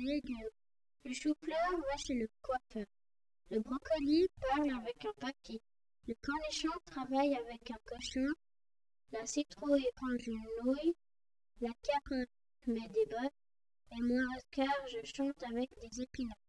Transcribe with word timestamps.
Le 0.00 1.12
chou-fleur 1.12 1.70
va 1.76 1.96
chez 1.96 2.14
le 2.14 2.28
coiffeur. 2.40 2.86
Le 3.50 3.58
brocoli 3.58 4.28
parle 4.40 4.70
avec 4.70 5.04
un 5.04 5.12
papier. 5.14 5.60
Le 6.06 6.14
cornichon 6.22 6.70
travaille 6.84 7.34
avec 7.34 7.68
un 7.72 7.78
cochon. 7.84 8.32
La 9.10 9.26
citrouille 9.26 9.88
prend 9.96 10.10
une 10.10 10.46
nouille. 10.62 10.94
La 11.60 11.72
carotte 11.82 12.28
met 12.68 12.88
des 12.90 13.06
bottes. 13.06 13.32
Et 13.90 14.00
moi, 14.02 14.22
car 14.52 14.68
je 14.86 15.04
chante 15.04 15.42
avec 15.42 15.70
des 15.80 16.02
épinards. 16.02 16.47